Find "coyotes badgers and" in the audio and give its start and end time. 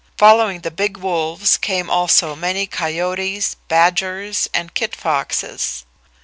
2.65-4.73